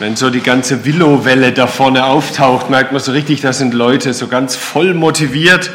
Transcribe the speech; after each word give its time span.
Wenn 0.00 0.16
so 0.16 0.28
die 0.28 0.40
ganze 0.40 0.84
Willow-Welle 0.84 1.52
da 1.52 1.68
vorne 1.68 2.04
auftaucht, 2.06 2.68
merkt 2.68 2.90
man 2.90 3.00
so 3.00 3.12
richtig, 3.12 3.42
da 3.42 3.52
sind 3.52 3.74
Leute 3.74 4.12
so 4.12 4.26
ganz 4.26 4.56
voll 4.56 4.92
motiviert, 4.92 5.70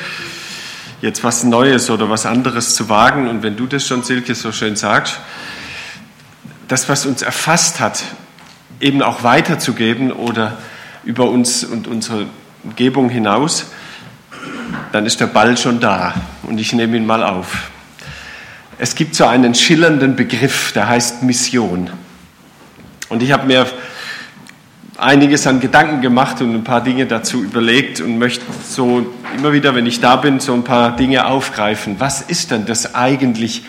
jetzt 1.01 1.23
was 1.23 1.45
Neues 1.45 1.89
oder 1.89 2.09
was 2.09 2.25
anderes 2.25 2.75
zu 2.75 2.89
wagen. 2.89 3.29
Und 3.29 3.43
wenn 3.43 3.55
du 3.55 3.65
das 3.65 3.87
schon, 3.87 4.03
Silke, 4.03 4.35
so 4.35 4.51
schön 4.51 4.75
sagst, 4.75 5.19
das, 6.67 6.89
was 6.89 7.05
uns 7.05 7.21
erfasst 7.21 7.79
hat, 7.79 8.03
eben 8.81 9.01
auch 9.01 9.23
weiterzugeben 9.23 10.11
oder 10.11 10.57
über 11.05 11.29
uns 11.29 11.63
und 11.63 11.87
unsere 11.87 12.25
Umgebung 12.65 13.09
hinaus, 13.09 13.67
dann 14.91 15.05
ist 15.05 15.21
der 15.21 15.27
Ball 15.27 15.57
schon 15.57 15.79
da 15.79 16.13
und 16.43 16.59
ich 16.59 16.73
nehme 16.73 16.97
ihn 16.97 17.05
mal 17.05 17.23
auf. 17.23 17.69
Es 18.77 18.95
gibt 18.95 19.15
so 19.15 19.25
einen 19.25 19.55
schillernden 19.55 20.17
Begriff, 20.17 20.73
der 20.73 20.89
heißt 20.89 21.23
Mission. 21.23 21.89
Und 23.09 23.23
ich 23.23 23.31
habe 23.31 23.47
mir 23.47 23.65
einiges 25.01 25.47
an 25.47 25.59
Gedanken 25.59 26.01
gemacht 26.01 26.41
und 26.41 26.53
ein 26.53 26.63
paar 26.63 26.83
Dinge 26.83 27.05
dazu 27.05 27.43
überlegt 27.43 28.01
und 28.01 28.17
möchte 28.17 28.45
so 28.67 29.05
immer 29.37 29.53
wieder, 29.53 29.75
wenn 29.75 29.85
ich 29.85 30.01
da 30.01 30.15
bin, 30.15 30.39
so 30.39 30.53
ein 30.53 30.63
paar 30.63 30.95
Dinge 30.95 31.25
aufgreifen. 31.25 31.95
Was 31.99 32.21
ist 32.21 32.51
denn 32.51 32.65
das 32.65 32.95
eigentlich 32.95 33.63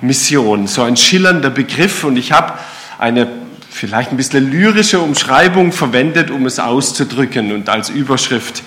Mission? 0.00 0.66
So 0.66 0.82
ein 0.82 0.96
schillernder 0.96 1.50
Begriff 1.50 2.04
und 2.04 2.16
ich 2.16 2.32
habe 2.32 2.54
eine 2.98 3.28
vielleicht 3.70 4.12
ein 4.12 4.16
bisschen 4.16 4.50
lyrische 4.50 5.00
Umschreibung 5.00 5.72
verwendet, 5.72 6.30
um 6.30 6.46
es 6.46 6.60
auszudrücken 6.60 7.52
und 7.52 7.68
als 7.68 7.90
Überschrift 7.90 8.62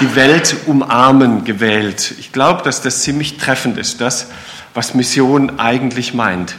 die 0.00 0.14
Welt 0.16 0.56
umarmen 0.66 1.44
gewählt. 1.44 2.14
Ich 2.18 2.32
glaube, 2.32 2.62
dass 2.62 2.82
das 2.82 3.02
ziemlich 3.02 3.38
treffend 3.38 3.78
ist, 3.78 4.00
das, 4.00 4.26
was 4.74 4.94
Mission 4.94 5.58
eigentlich 5.58 6.14
meint. 6.14 6.54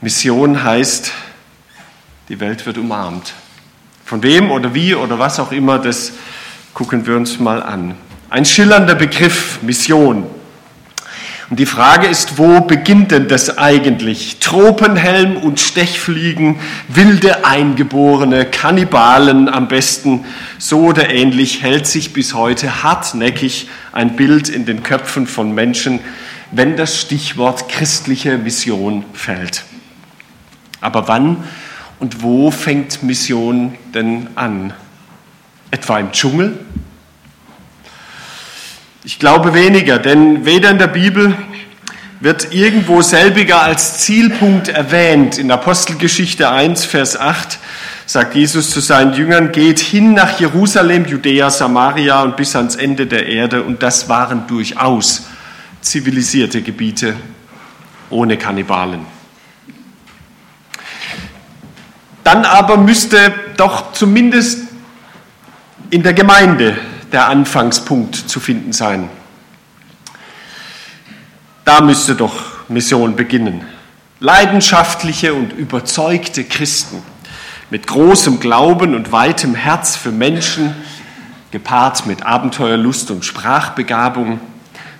Mission 0.00 0.62
heißt, 0.62 1.12
die 2.28 2.40
Welt 2.40 2.66
wird 2.66 2.78
umarmt. 2.78 3.32
Von 4.04 4.22
wem 4.22 4.50
oder 4.50 4.74
wie 4.74 4.94
oder 4.94 5.18
was 5.18 5.40
auch 5.40 5.50
immer, 5.50 5.78
das 5.78 6.12
gucken 6.74 7.06
wir 7.06 7.16
uns 7.16 7.38
mal 7.38 7.62
an. 7.62 7.94
Ein 8.28 8.44
schillernder 8.44 8.94
Begriff, 8.94 9.60
Mission. 9.62 10.26
Und 11.48 11.60
die 11.60 11.66
Frage 11.66 12.06
ist, 12.06 12.36
wo 12.36 12.60
beginnt 12.60 13.12
denn 13.12 13.28
das 13.28 13.58
eigentlich? 13.58 14.40
Tropenhelm 14.40 15.36
und 15.36 15.60
Stechfliegen, 15.60 16.58
wilde 16.88 17.44
Eingeborene, 17.46 18.44
Kannibalen 18.46 19.48
am 19.48 19.68
besten, 19.68 20.24
so 20.58 20.80
oder 20.80 21.08
ähnlich 21.10 21.62
hält 21.62 21.86
sich 21.86 22.12
bis 22.12 22.34
heute 22.34 22.82
hartnäckig 22.82 23.68
ein 23.92 24.16
Bild 24.16 24.48
in 24.48 24.66
den 24.66 24.82
Köpfen 24.82 25.26
von 25.26 25.54
Menschen, 25.54 26.00
wenn 26.50 26.76
das 26.76 27.00
Stichwort 27.00 27.68
christliche 27.68 28.36
Mission 28.36 29.04
fällt. 29.12 29.64
Aber 30.80 31.08
wann 31.08 31.44
und 31.98 32.22
wo 32.22 32.50
fängt 32.50 33.02
Mission 33.02 33.74
denn 33.94 34.28
an? 34.34 34.72
Etwa 35.70 35.98
im 35.98 36.12
Dschungel? 36.12 36.58
Ich 39.04 39.18
glaube 39.18 39.54
weniger, 39.54 39.98
denn 39.98 40.44
weder 40.46 40.70
in 40.70 40.78
der 40.78 40.86
Bibel 40.86 41.34
wird 42.20 42.54
irgendwo 42.54 43.02
selbiger 43.02 43.60
als 43.60 43.98
Zielpunkt 43.98 44.68
erwähnt. 44.68 45.36
In 45.36 45.50
Apostelgeschichte 45.50 46.48
1, 46.48 46.86
Vers 46.86 47.18
8 47.18 47.58
sagt 48.06 48.34
Jesus 48.34 48.70
zu 48.70 48.80
seinen 48.80 49.12
Jüngern, 49.12 49.52
geht 49.52 49.78
hin 49.78 50.14
nach 50.14 50.40
Jerusalem, 50.40 51.04
Judäa, 51.04 51.50
Samaria 51.50 52.22
und 52.22 52.36
bis 52.36 52.56
ans 52.56 52.76
Ende 52.76 53.06
der 53.06 53.26
Erde. 53.26 53.62
Und 53.62 53.82
das 53.82 54.08
waren 54.08 54.46
durchaus 54.46 55.26
zivilisierte 55.82 56.62
Gebiete 56.62 57.14
ohne 58.08 58.38
Kannibalen. 58.38 59.13
Dann 62.24 62.44
aber 62.44 62.78
müsste 62.78 63.32
doch 63.56 63.92
zumindest 63.92 64.60
in 65.90 66.02
der 66.02 66.14
Gemeinde 66.14 66.76
der 67.12 67.28
Anfangspunkt 67.28 68.16
zu 68.16 68.40
finden 68.40 68.72
sein. 68.72 69.08
Da 71.64 71.80
müsste 71.80 72.14
doch 72.14 72.68
Mission 72.68 73.14
beginnen. 73.14 73.62
Leidenschaftliche 74.20 75.34
und 75.34 75.52
überzeugte 75.52 76.44
Christen 76.44 77.02
mit 77.70 77.86
großem 77.86 78.40
Glauben 78.40 78.94
und 78.94 79.12
weitem 79.12 79.54
Herz 79.54 79.96
für 79.96 80.12
Menschen, 80.12 80.74
gepaart 81.50 82.06
mit 82.06 82.24
Abenteuerlust 82.24 83.10
und 83.10 83.24
Sprachbegabung. 83.24 84.40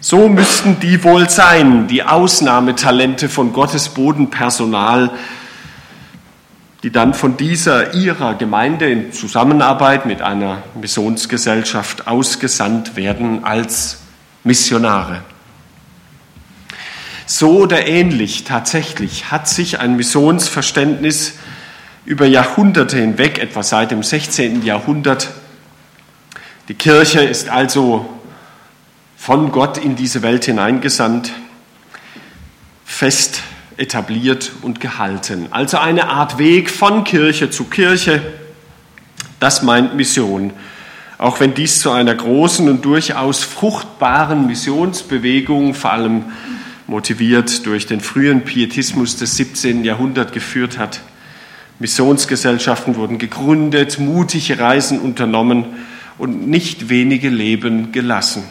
So 0.00 0.28
müssten 0.28 0.78
die 0.80 1.02
wohl 1.04 1.28
sein, 1.28 1.88
die 1.88 2.02
Ausnahmetalente 2.02 3.28
von 3.28 3.52
Gottes 3.52 3.88
Bodenpersonal, 3.88 5.10
die 6.84 6.90
dann 6.90 7.14
von 7.14 7.38
dieser 7.38 7.94
ihrer 7.94 8.34
Gemeinde 8.34 8.90
in 8.90 9.10
Zusammenarbeit 9.10 10.04
mit 10.04 10.20
einer 10.20 10.62
Missionsgesellschaft 10.78 12.06
ausgesandt 12.06 12.94
werden 12.94 13.42
als 13.42 14.00
Missionare. 14.42 15.22
So 17.24 17.60
oder 17.62 17.86
ähnlich 17.86 18.44
tatsächlich 18.44 19.30
hat 19.30 19.48
sich 19.48 19.80
ein 19.80 19.96
Missionsverständnis 19.96 21.38
über 22.04 22.26
Jahrhunderte 22.26 22.98
hinweg, 22.98 23.38
etwa 23.38 23.62
seit 23.62 23.90
dem 23.90 24.02
16. 24.02 24.62
Jahrhundert, 24.62 25.30
die 26.68 26.74
Kirche 26.74 27.22
ist 27.22 27.48
also 27.48 28.04
von 29.16 29.52
Gott 29.52 29.78
in 29.78 29.96
diese 29.96 30.20
Welt 30.20 30.44
hineingesandt, 30.44 31.32
fest 32.84 33.40
etabliert 33.76 34.52
und 34.62 34.80
gehalten. 34.80 35.48
Also 35.50 35.78
eine 35.78 36.08
Art 36.08 36.38
Weg 36.38 36.70
von 36.70 37.04
Kirche 37.04 37.50
zu 37.50 37.64
Kirche. 37.64 38.22
Das 39.40 39.62
meint 39.62 39.94
Mission. 39.94 40.52
Auch 41.18 41.40
wenn 41.40 41.54
dies 41.54 41.80
zu 41.80 41.90
einer 41.90 42.14
großen 42.14 42.68
und 42.68 42.84
durchaus 42.84 43.44
fruchtbaren 43.44 44.46
Missionsbewegung, 44.46 45.74
vor 45.74 45.92
allem 45.92 46.24
motiviert 46.86 47.64
durch 47.66 47.86
den 47.86 48.00
frühen 48.00 48.42
Pietismus 48.42 49.16
des 49.16 49.36
17. 49.36 49.84
Jahrhunderts, 49.84 50.32
geführt 50.32 50.78
hat. 50.78 51.00
Missionsgesellschaften 51.78 52.96
wurden 52.96 53.18
gegründet, 53.18 53.98
mutige 53.98 54.58
Reisen 54.58 55.00
unternommen 55.00 55.64
und 56.18 56.48
nicht 56.48 56.88
wenige 56.88 57.28
Leben 57.28 57.90
gelassen. 57.92 58.44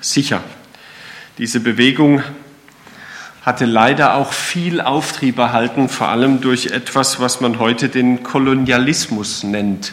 Sicher, 0.00 0.42
diese 1.38 1.60
Bewegung 1.60 2.22
hatte 3.46 3.64
leider 3.64 4.16
auch 4.16 4.32
viel 4.32 4.80
Auftrieb 4.80 5.38
erhalten, 5.38 5.88
vor 5.88 6.08
allem 6.08 6.40
durch 6.40 6.66
etwas, 6.66 7.20
was 7.20 7.40
man 7.40 7.60
heute 7.60 7.88
den 7.88 8.24
Kolonialismus 8.24 9.44
nennt. 9.44 9.92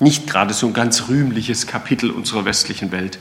Nicht 0.00 0.26
gerade 0.26 0.52
so 0.52 0.66
ein 0.66 0.72
ganz 0.72 1.08
rühmliches 1.08 1.68
Kapitel 1.68 2.10
unserer 2.10 2.44
westlichen 2.44 2.90
Welt. 2.90 3.20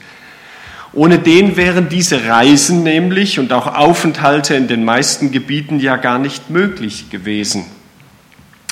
Ohne 0.91 1.19
den 1.19 1.55
wären 1.55 1.87
diese 1.87 2.25
Reisen 2.25 2.81
nämlich 2.81 3.37
und 3.37 3.53
auch 3.53 3.67
Aufenthalte 3.67 4.55
in 4.55 4.67
den 4.67 4.83
meisten 4.83 5.31
Gebieten 5.31 5.79
ja 5.79 5.97
gar 5.97 6.17
nicht 6.17 6.49
möglich 6.49 7.11
gewesen. 7.11 7.65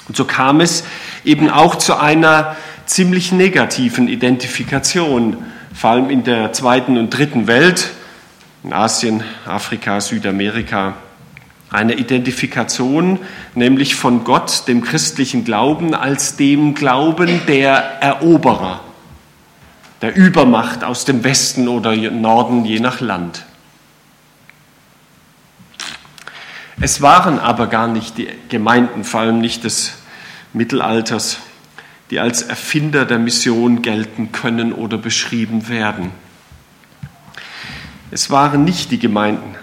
Und 0.08 0.18
so 0.18 0.26
kam 0.26 0.62
es 0.62 0.84
eben 1.24 1.52
auch 1.52 1.76
zu 1.76 2.00
einer 2.00 2.56
ziemlich 2.88 3.32
negativen 3.32 4.08
Identifikation, 4.08 5.38
vor 5.76 5.92
allem 5.92 6.10
in 6.10 6.24
der 6.24 6.54
zweiten 6.54 6.98
und 6.98 7.12
dritten 7.12 7.46
Welt, 7.46 7.92
in 8.64 8.74
Asien, 8.74 9.24
Afrika, 9.46 10.00
Südamerika. 10.02 10.96
Eine 11.70 11.94
Identifikation 11.94 13.20
nämlich 13.56 13.96
von 13.96 14.24
Gott, 14.24 14.68
dem 14.68 14.82
christlichen 14.82 15.46
Glauben, 15.46 15.96
als 15.96 16.36
dem 16.36 16.74
Glauben 16.74 17.42
der 17.48 17.74
Eroberer, 18.02 18.82
der 20.02 20.16
Übermacht 20.16 20.84
aus 20.84 21.06
dem 21.06 21.24
Westen 21.24 21.68
oder 21.68 21.96
Norden, 21.96 22.66
je 22.66 22.80
nach 22.80 23.00
Land. 23.00 23.46
Es 26.82 27.02
waren 27.02 27.40
aber 27.40 27.68
gar 27.68 27.88
nicht 27.88 28.18
die 28.18 28.28
Gemeinden, 28.50 29.04
vor 29.04 29.22
allem 29.22 29.40
nicht 29.40 29.64
des 29.64 29.94
Mittelalters, 30.52 31.38
die 32.10 32.20
als 32.20 32.42
Erfinder 32.42 33.06
der 33.06 33.20
Mission 33.20 33.82
gelten 33.82 34.32
können 34.32 34.74
oder 34.74 34.98
beschrieben 34.98 35.70
werden. 35.70 36.12
Es 38.14 38.30
waren 38.30 38.66
nicht 38.66 38.92
die 38.92 39.00
Gemeinden, 39.00 39.56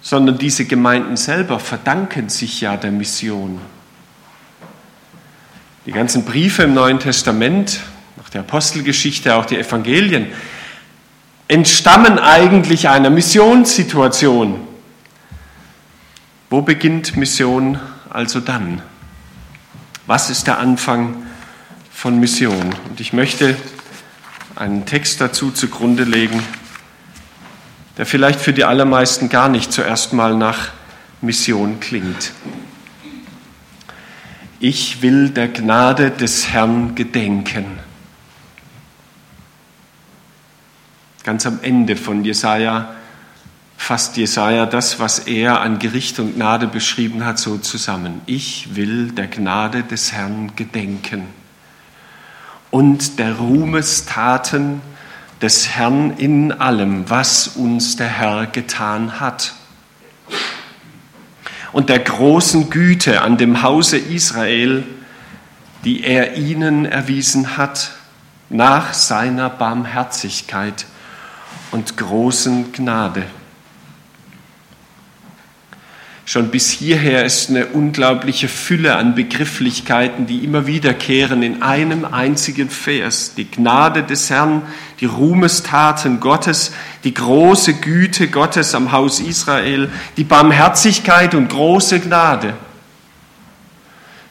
sondern 0.00 0.38
diese 0.38 0.64
Gemeinden 0.64 1.18
selber 1.18 1.60
verdanken 1.60 2.30
sich 2.30 2.62
ja 2.62 2.78
der 2.78 2.90
Mission. 2.90 3.60
Die 5.84 5.92
ganzen 5.92 6.24
Briefe 6.24 6.62
im 6.62 6.72
Neuen 6.72 6.98
Testament, 7.00 7.80
nach 8.16 8.30
der 8.30 8.40
Apostelgeschichte, 8.40 9.34
auch 9.34 9.44
die 9.44 9.58
Evangelien, 9.58 10.28
entstammen 11.48 12.18
eigentlich 12.18 12.88
einer 12.88 13.10
Missionssituation. 13.10 14.60
Wo 16.48 16.62
beginnt 16.62 17.16
Mission 17.16 17.78
also 18.08 18.40
dann? 18.40 18.80
Was 20.06 20.30
ist 20.30 20.46
der 20.46 20.58
Anfang 20.58 21.26
von 21.92 22.18
Mission? 22.18 22.74
Und 22.88 23.00
ich 23.00 23.12
möchte 23.12 23.56
einen 24.56 24.86
Text 24.86 25.20
dazu 25.20 25.50
zugrunde 25.50 26.04
legen, 26.04 26.42
der 27.98 28.06
vielleicht 28.06 28.40
für 28.40 28.52
die 28.52 28.64
allermeisten 28.64 29.28
gar 29.28 29.48
nicht 29.48 29.72
zuerst 29.72 30.12
mal 30.12 30.34
nach 30.34 30.70
Mission 31.20 31.80
klingt. 31.80 32.32
Ich 34.60 35.02
will 35.02 35.30
der 35.30 35.48
Gnade 35.48 36.10
des 36.10 36.50
Herrn 36.50 36.94
gedenken. 36.94 37.64
Ganz 41.24 41.46
am 41.46 41.60
Ende 41.62 41.96
von 41.96 42.24
Jesaja 42.24 42.94
fasst 43.76 44.16
Jesaja 44.16 44.66
das, 44.66 45.00
was 45.00 45.20
er 45.20 45.60
an 45.60 45.80
Gericht 45.80 46.20
und 46.20 46.36
Gnade 46.36 46.68
beschrieben 46.68 47.24
hat, 47.24 47.38
so 47.38 47.58
zusammen. 47.58 48.20
Ich 48.26 48.76
will 48.76 49.10
der 49.10 49.26
Gnade 49.26 49.82
des 49.82 50.12
Herrn 50.12 50.52
gedenken 50.54 51.24
und 52.70 53.18
der 53.18 53.34
Ruhmestaten 53.36 54.80
des 55.42 55.68
Herrn 55.70 56.16
in 56.16 56.52
allem, 56.52 57.10
was 57.10 57.48
uns 57.48 57.96
der 57.96 58.08
Herr 58.08 58.46
getan 58.46 59.20
hat. 59.20 59.54
Und 61.72 61.88
der 61.88 61.98
großen 61.98 62.70
Güte 62.70 63.22
an 63.22 63.36
dem 63.36 63.62
Hause 63.62 63.98
Israel, 63.98 64.84
die 65.84 66.04
er 66.04 66.36
ihnen 66.36 66.86
erwiesen 66.86 67.56
hat, 67.56 67.92
nach 68.48 68.94
seiner 68.94 69.50
Barmherzigkeit 69.50 70.86
und 71.72 71.96
großen 71.96 72.72
Gnade 72.72 73.24
Schon 76.24 76.50
bis 76.50 76.70
hierher 76.70 77.24
ist 77.24 77.50
eine 77.50 77.66
unglaubliche 77.66 78.46
Fülle 78.46 78.96
an 78.96 79.16
Begrifflichkeiten, 79.16 80.26
die 80.26 80.44
immer 80.44 80.66
wiederkehren 80.68 81.42
in 81.42 81.62
einem 81.62 82.04
einzigen 82.04 82.70
Vers. 82.70 83.34
Die 83.34 83.50
Gnade 83.50 84.04
des 84.04 84.30
Herrn, 84.30 84.62
die 85.00 85.06
Ruhmestaten 85.06 86.20
Gottes, 86.20 86.72
die 87.02 87.12
große 87.12 87.74
Güte 87.74 88.28
Gottes 88.28 88.74
am 88.76 88.92
Haus 88.92 89.18
Israel, 89.18 89.90
die 90.16 90.22
Barmherzigkeit 90.22 91.34
und 91.34 91.48
große 91.48 91.98
Gnade. 91.98 92.54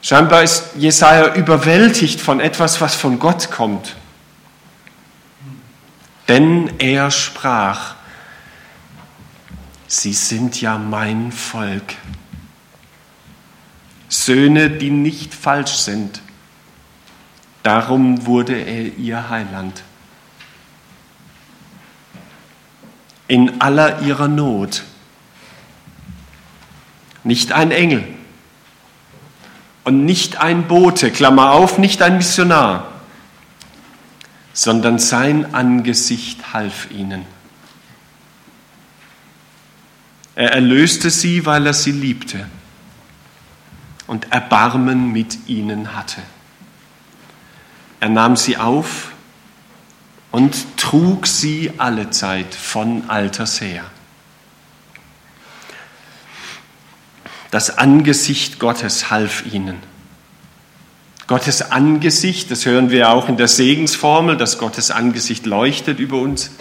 Scheinbar 0.01 0.43
ist 0.43 0.69
Jesaja 0.77 1.35
überwältigt 1.35 2.21
von 2.21 2.39
etwas, 2.39 2.79
was 2.79 2.95
von 2.95 3.19
Gott 3.19 3.51
kommt. 3.51 3.95
Denn 6.29 6.71
er 6.79 7.11
sprach, 7.11 7.95
Sie 9.93 10.13
sind 10.13 10.61
ja 10.61 10.77
mein 10.77 11.33
Volk. 11.33 11.95
Söhne, 14.07 14.69
die 14.69 14.89
nicht 14.89 15.33
falsch 15.33 15.73
sind. 15.73 16.21
Darum 17.61 18.25
wurde 18.25 18.55
er 18.55 18.97
ihr 18.97 19.29
Heiland. 19.29 19.83
In 23.27 23.59
aller 23.59 24.01
ihrer 24.01 24.29
Not. 24.29 24.83
Nicht 27.25 27.51
ein 27.51 27.71
Engel 27.71 28.07
und 29.83 30.05
nicht 30.05 30.37
ein 30.37 30.69
Bote, 30.69 31.11
Klammer 31.11 31.51
auf, 31.51 31.77
nicht 31.77 32.01
ein 32.01 32.15
Missionar, 32.15 32.87
sondern 34.53 34.99
sein 34.99 35.53
Angesicht 35.53 36.53
half 36.53 36.89
ihnen. 36.91 37.25
Er 40.35 40.53
erlöste 40.53 41.09
sie, 41.09 41.45
weil 41.45 41.65
er 41.65 41.73
sie 41.73 41.91
liebte 41.91 42.47
und 44.07 44.31
Erbarmen 44.31 45.11
mit 45.11 45.47
ihnen 45.47 45.95
hatte. 45.95 46.21
Er 47.99 48.09
nahm 48.09 48.35
sie 48.35 48.57
auf 48.57 49.11
und 50.31 50.77
trug 50.77 51.27
sie 51.27 51.73
allezeit 51.77 52.55
von 52.55 53.09
Alters 53.09 53.61
her. 53.61 53.83
Das 57.51 57.77
Angesicht 57.77 58.59
Gottes 58.59 59.11
half 59.11 59.45
ihnen. 59.45 59.77
Gottes 61.27 61.61
Angesicht, 61.61 62.49
das 62.49 62.65
hören 62.65 62.89
wir 62.89 63.09
auch 63.09 63.29
in 63.29 63.37
der 63.37 63.47
Segensformel, 63.47 64.37
dass 64.37 64.57
Gottes 64.57 64.89
Angesicht 64.89 65.45
leuchtet 65.45 65.99
über 65.99 66.17
uns. 66.17 66.51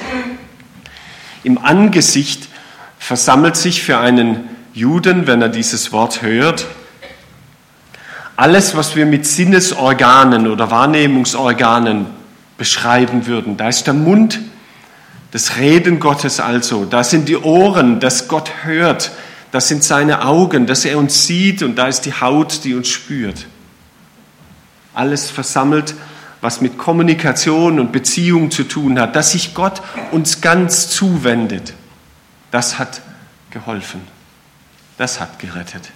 Im 1.43 1.59
Angesicht 1.59 2.50
versammelt 3.01 3.57
sich 3.57 3.83
für 3.83 3.99
einen 3.99 4.49
Juden, 4.73 5.27
wenn 5.27 5.43
er 5.43 5.49
dieses 5.49 5.91
Wort 5.91 6.23
hört, 6.23 6.67
alles, 8.37 8.77
was 8.77 8.95
wir 8.95 9.05
mit 9.05 9.27
Sinnesorganen 9.27 10.47
oder 10.47 10.71
Wahrnehmungsorganen 10.71 12.07
beschreiben 12.57 13.27
würden. 13.27 13.57
Da 13.57 13.69
ist 13.69 13.87
der 13.87 13.95
Mund, 13.95 14.39
das 15.33 15.57
Reden 15.57 15.99
Gottes 15.99 16.41
also, 16.41 16.85
da 16.85 17.03
sind 17.03 17.29
die 17.29 17.37
Ohren, 17.37 18.01
dass 18.01 18.29
Gott 18.29 18.51
hört, 18.63 19.11
das 19.51 19.69
sind 19.69 19.83
seine 19.83 20.25
Augen, 20.25 20.67
dass 20.67 20.85
er 20.85 20.99
uns 20.99 21.27
sieht 21.27 21.63
und 21.63 21.77
da 21.77 21.89
ist 21.89 22.03
die 22.03 22.15
Haut, 22.15 22.65
die 22.65 22.75
uns 22.75 22.89
spürt. 22.89 23.47
Alles 24.95 25.31
versammelt, 25.31 25.95
was 26.41 26.61
mit 26.61 26.79
Kommunikation 26.79 27.81
und 27.81 27.93
Beziehung 27.93 28.51
zu 28.51 28.65
tun 28.65 29.01
hat, 29.01 29.17
dass 29.17 29.33
sich 29.33 29.55
Gott 29.55 29.83
uns 30.13 30.41
ganz 30.41 30.89
zuwendet. 30.89 31.75
Das 32.51 32.79
hat 32.79 33.01
geholfen. 33.51 34.01
Das 34.99 35.21
hat 35.21 35.39
gerettet. 35.39 35.91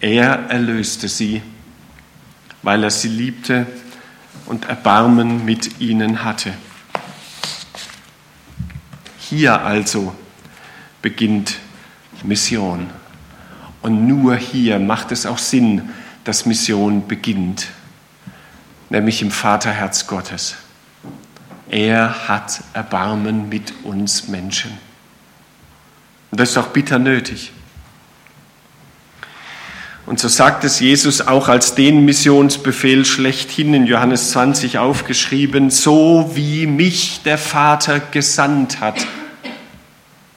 Er 0.00 0.50
erlöste 0.50 1.08
sie, 1.08 1.42
weil 2.62 2.84
er 2.84 2.90
sie 2.90 3.08
liebte 3.08 3.66
und 4.46 4.66
Erbarmen 4.66 5.44
mit 5.44 5.80
ihnen 5.80 6.24
hatte. 6.24 6.54
Hier 9.18 9.62
also 9.62 10.14
beginnt 11.02 11.58
Mission. 12.22 12.90
Und 13.82 14.06
nur 14.06 14.36
hier 14.36 14.78
macht 14.78 15.12
es 15.12 15.24
auch 15.24 15.38
Sinn, 15.38 15.90
dass 16.24 16.46
Mission 16.46 17.06
beginnt, 17.06 17.68
nämlich 18.90 19.22
im 19.22 19.30
Vaterherz 19.30 20.06
Gottes. 20.06 20.56
Er 21.70 22.26
hat 22.26 22.62
Erbarmen 22.72 23.48
mit 23.48 23.72
uns 23.84 24.26
Menschen. 24.26 24.72
Und 26.32 26.40
das 26.40 26.50
ist 26.50 26.56
auch 26.58 26.68
bitter 26.68 26.98
nötig. 26.98 27.52
Und 30.04 30.18
so 30.18 30.26
sagt 30.26 30.64
es 30.64 30.80
Jesus 30.80 31.20
auch 31.20 31.46
als 31.48 31.76
den 31.76 32.04
Missionsbefehl 32.04 33.04
schlechthin 33.04 33.72
in 33.74 33.86
Johannes 33.86 34.32
20 34.32 34.78
aufgeschrieben, 34.78 35.70
so 35.70 36.32
wie 36.34 36.66
mich 36.66 37.22
der 37.22 37.38
Vater 37.38 38.00
gesandt 38.00 38.80
hat. 38.80 39.06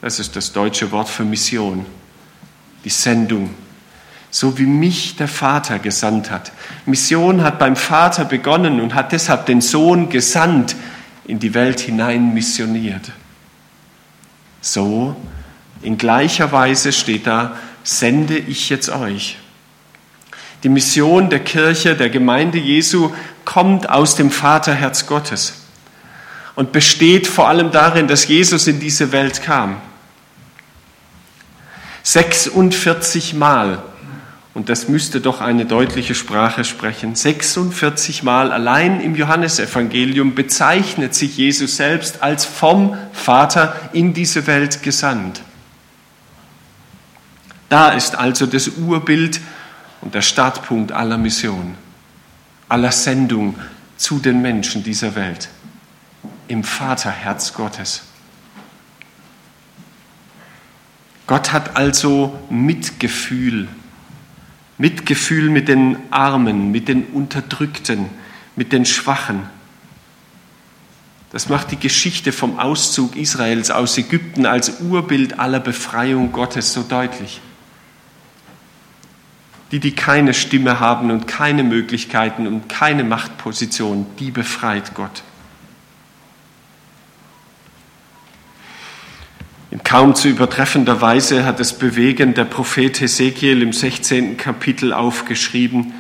Das 0.01 0.19
ist 0.19 0.35
das 0.35 0.51
deutsche 0.51 0.91
Wort 0.91 1.09
für 1.09 1.24
Mission, 1.24 1.88
die 2.85 2.89
Sendung. 2.89 3.50
So 4.30 4.59
wie 4.59 4.68
mich 4.68 5.15
der 5.15 5.27
Vater 5.27 5.80
gesandt 5.80 6.30
hat. 6.30 6.51
Mission 6.85 7.44
hat 7.44 7.57
beim 7.57 7.75
Vater 7.75 8.25
begonnen 8.25 8.81
und 8.81 8.94
hat 8.94 9.11
deshalb 9.11 9.47
den 9.47 9.61
Sohn 9.61 10.09
gesandt, 10.09 10.75
in 11.25 11.39
die 11.39 11.53
Welt 11.53 11.80
hinein 11.80 12.33
missioniert. 12.33 13.11
So 14.61 15.15
in 15.81 15.97
gleicher 15.97 16.51
Weise 16.51 16.94
steht 16.94 17.27
da, 17.27 17.57
sende 17.83 18.37
ich 18.37 18.69
jetzt 18.69 18.89
euch. 18.89 19.37
Die 20.63 20.69
Mission 20.69 21.30
der 21.30 21.42
Kirche, 21.42 21.95
der 21.95 22.09
Gemeinde 22.09 22.57
Jesu 22.57 23.13
kommt 23.44 23.89
aus 23.89 24.15
dem 24.15 24.31
Vaterherz 24.31 25.06
Gottes 25.06 25.65
und 26.56 26.71
besteht 26.71 27.27
vor 27.27 27.49
allem 27.49 27.71
darin, 27.71 28.07
dass 28.07 28.27
Jesus 28.27 28.68
in 28.68 28.80
diese 28.80 29.11
Welt 29.11 29.42
kam. 29.42 29.81
46 32.03 33.33
Mal 33.33 33.81
und 34.54 34.69
das 34.69 34.88
müsste 34.88 35.19
doch 35.19 35.42
eine 35.42 35.66
deutliche 35.66 36.14
Sprache 36.14 36.64
sprechen. 36.64 37.16
46 37.16 38.22
Mal 38.22 38.52
allein 38.52 39.02
im 39.02 39.16
Johannesevangelium 39.16 40.36
bezeichnet 40.36 41.16
sich 41.16 41.38
Jesus 41.38 41.78
selbst 41.78 42.22
als 42.22 42.45
vom 42.45 42.95
Vater 43.14 43.76
in 43.94 44.14
diese 44.14 44.45
Welt 44.45 44.83
gesandt. 44.83 45.42
Da 47.69 47.90
ist 47.90 48.16
also 48.16 48.45
das 48.45 48.68
Urbild 48.68 49.42
und 50.02 50.14
der 50.14 50.22
Startpunkt 50.22 50.92
aller 50.92 51.18
Mission, 51.18 51.76
aller 52.69 52.92
Sendung 52.92 53.56
zu 53.98 54.19
den 54.19 54.44
Menschen 54.44 54.83
dieser 54.83 55.16
Welt. 55.16 55.50
Im 56.48 56.64
Vaterherz 56.64 57.56
Gottes. 57.56 58.04
Gott 61.26 61.52
hat 61.52 61.76
also 61.76 62.38
Mitgefühl 62.52 63.68
Mitgefühl 64.83 65.49
mit 65.49 65.69
den 65.69 65.95
Armen, 66.09 66.69
mit 66.73 66.90
den 66.90 67.06
Unterdrückten, 67.06 68.09
mit 68.57 68.73
den 68.73 68.85
Schwachen. 68.85 69.44
Das 71.31 71.47
macht 71.47 71.71
die 71.71 71.80
Geschichte 71.80 72.33
vom 72.33 72.59
Auszug 72.59 73.16
Israels 73.16 73.71
aus 73.71 73.97
Ägypten 73.97 74.45
als 74.45 74.81
Urbild 74.81 75.40
aller 75.40 75.61
Befreiung 75.61 76.33
Gottes 76.33 76.73
so 76.73 76.83
deutlich. 76.83 77.40
Die, 79.71 79.80
die 79.80 79.95
keine 79.95 80.33
Stimme 80.33 80.81
haben 80.81 81.11
und 81.11 81.28
keine 81.30 81.63
Möglichkeiten 81.63 82.45
und 82.45 82.68
keine 82.68 83.06
Machtposition, 83.06 84.06
die 84.19 84.31
befreit 84.31 84.95
Gott. 84.95 85.23
Kaum 89.94 90.16
zu 90.16 90.28
übertreffender 90.28 91.02
Weise 91.02 91.45
hat 91.45 91.59
es 91.59 91.73
bewegend 91.73 92.35
der 92.35 92.45
Prophet 92.45 93.00
Hesekiel 93.00 93.62
im 93.62 93.73
16. 93.73 94.38
Kapitel 94.38 94.92
aufgeschrieben. 94.92 95.94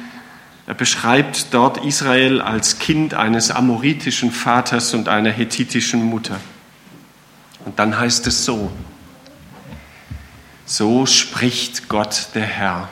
Er 0.65 0.73
beschreibt 0.73 1.53
dort 1.53 1.85
Israel 1.85 2.41
als 2.41 2.79
Kind 2.79 3.13
eines 3.13 3.51
amoritischen 3.51 4.31
Vaters 4.31 4.95
und 4.95 5.09
einer 5.09 5.29
hethitischen 5.29 6.05
Mutter. 6.05 6.39
Und 7.65 7.77
dann 7.77 7.95
heißt 7.95 8.25
es 8.25 8.45
so, 8.45 8.71
so 10.65 11.05
spricht 11.05 11.87
Gott 11.87 12.29
der 12.33 12.47
Herr. 12.47 12.89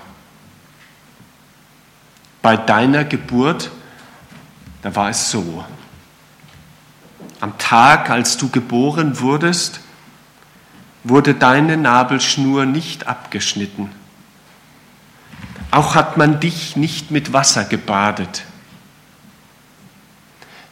Bei 2.43 2.57
deiner 2.57 3.05
Geburt, 3.05 3.71
da 4.83 4.95
war 4.95 5.09
es 5.09 5.31
so. 5.31 5.65
Am 7.39 7.57
Tag, 7.57 8.11
als 8.11 8.37
du 8.37 8.49
geboren 8.49 9.19
wurdest, 9.19 9.81
wurde 11.03 11.33
deine 11.33 11.77
Nabelschnur 11.77 12.65
nicht 12.65 13.07
abgeschnitten. 13.07 13.89
Auch 15.71 15.95
hat 15.95 16.17
man 16.17 16.39
dich 16.39 16.75
nicht 16.75 17.11
mit 17.11 17.33
Wasser 17.33 17.63
gebadet, 17.63 18.43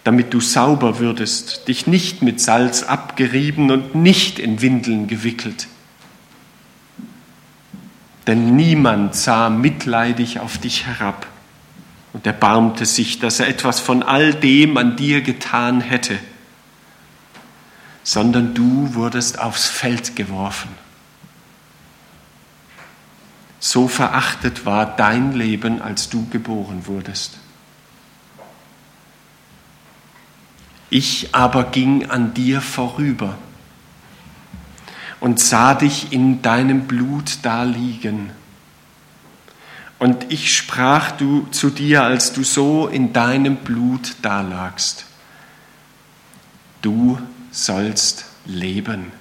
damit 0.04 0.34
du 0.34 0.42
sauber 0.42 1.00
würdest, 1.00 1.68
dich 1.68 1.88
nicht 1.88 2.22
mit 2.22 2.42
Salz 2.42 2.84
abgerieben 2.84 3.72
und 3.72 3.96
nicht 3.96 4.40
in 4.40 4.62
Windeln 4.62 5.08
gewickelt. 5.08 5.68
Denn 8.28 8.56
niemand 8.56 9.16
sah 9.16 9.50
mitleidig 9.50 10.40
auf 10.40 10.58
dich 10.58 10.86
herab 10.86 11.26
und 12.14 12.28
erbarmte 12.28 12.86
sich, 12.86 13.20
dass 13.20 13.40
er 13.40 13.48
etwas 13.48 13.80
von 13.80 14.04
all 14.04 14.34
dem 14.34 14.78
an 14.78 14.96
dir 14.96 15.22
getan 15.22 15.82
hätte 15.82 16.20
sondern 18.12 18.56
du 18.56 18.96
wurdest 18.96 19.38
aufs 19.38 19.68
Feld 19.68 20.16
geworfen. 20.16 20.70
So 23.60 23.88
verachtet 23.88 24.66
war 24.66 24.96
dein 24.96 25.34
Leben, 25.34 25.80
als 25.80 26.10
du 26.10 26.28
geboren 26.30 26.88
wurdest. 26.88 27.38
Ich 30.90 31.36
aber 31.36 31.66
ging 31.66 32.10
an 32.10 32.34
dir 32.34 32.62
vorüber 32.62 33.38
und 35.20 35.40
sah 35.40 35.76
dich 35.76 36.12
in 36.12 36.42
deinem 36.42 36.88
Blut 36.88 37.38
da 37.44 37.62
liegen. 37.62 38.32
Und 40.00 40.34
ich 40.34 40.58
sprach 40.58 41.12
du 41.12 41.46
zu 41.52 41.70
dir, 41.70 42.02
als 42.06 42.34
du 42.34 42.44
so 42.44 42.88
in 42.88 43.14
deinem 43.14 43.58
Blut 43.58 44.16
dalagst. 44.24 45.06
Du 46.82 47.20
sollst 47.52 48.26
leben. 48.46 49.12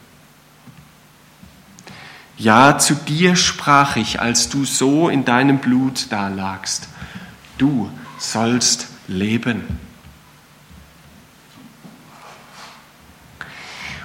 Ja, 2.36 2.78
zu 2.78 2.94
dir 2.94 3.34
sprach 3.34 3.96
ich, 3.96 4.20
als 4.20 4.48
du 4.48 4.64
so 4.64 5.08
in 5.08 5.24
deinem 5.24 5.58
Blut 5.58 6.06
dalagst. 6.10 6.88
Du 7.58 7.90
sollst 8.18 8.86
leben. 9.08 9.62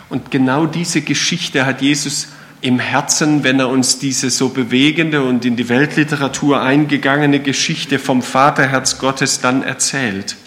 Und 0.10 0.32
genau 0.32 0.66
diese 0.66 1.02
Geschichte 1.02 1.66
hat 1.66 1.82
Jesus 1.82 2.30
im 2.62 2.80
Herzen, 2.80 3.44
wenn 3.44 3.60
er 3.60 3.70
uns 3.70 4.00
diese 4.00 4.30
so 4.30 4.50
bewegende 4.50 5.24
und 5.24 5.44
in 5.44 5.56
die 5.56 5.70
Weltliteratur 5.70 6.62
eingegangene 6.62 7.40
Geschichte 7.40 8.00
vom 8.00 8.22
Vaterherz 8.22 8.98
Gottes 9.00 9.42
dann 9.42 9.64
erzählt. 9.64 10.38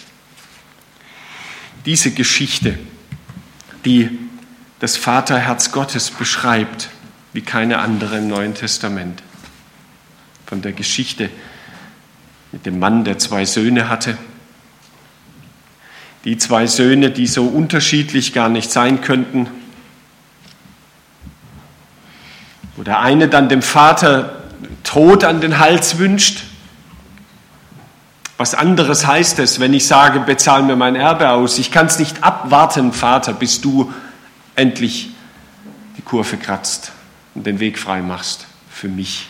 Diese 1.85 2.11
Geschichte 2.11 2.79
die 3.87 4.09
das 4.79 4.97
Vaterherz 4.97 5.71
Gottes 5.71 6.11
beschreibt, 6.11 6.89
wie 7.31 7.39
keine 7.39 7.79
andere 7.79 8.17
im 8.17 8.27
Neuen 8.27 8.53
Testament. 8.53 9.23
Von 10.45 10.61
der 10.61 10.73
Geschichte 10.73 11.29
mit 12.51 12.65
dem 12.65 12.79
Mann, 12.79 13.05
der 13.05 13.17
zwei 13.17 13.45
Söhne 13.45 13.87
hatte. 13.87 14.17
Die 16.25 16.37
zwei 16.37 16.67
Söhne, 16.67 17.11
die 17.11 17.27
so 17.27 17.45
unterschiedlich 17.45 18.33
gar 18.33 18.49
nicht 18.49 18.69
sein 18.71 18.99
könnten. 18.99 19.47
Wo 22.75 22.83
der 22.83 22.99
eine 22.99 23.29
dann 23.29 23.47
dem 23.47 23.61
Vater 23.61 24.43
Tod 24.83 25.23
an 25.23 25.39
den 25.39 25.59
Hals 25.59 25.97
wünscht. 25.97 26.43
Was 28.37 28.53
anderes 28.53 29.07
heißt 29.07 29.39
es, 29.39 29.59
wenn 29.59 29.73
ich 29.73 29.87
sage, 29.87 30.19
bezahl 30.19 30.61
mir 30.61 30.75
mein 30.75 30.95
Erbe 30.95 31.31
aus. 31.31 31.57
Ich 31.57 31.71
kann 31.71 31.87
es 31.87 31.97
nicht 31.97 32.23
abwarten, 32.23 32.93
Vater, 32.93 33.33
bis 33.33 33.61
du 33.61 33.91
endlich 34.55 35.09
die 35.97 36.03
Kurve 36.03 36.37
kratzt 36.37 36.91
und 37.33 37.47
den 37.47 37.59
Weg 37.59 37.79
frei 37.79 38.01
machst 38.01 38.45
für 38.69 38.87
mich. 38.87 39.27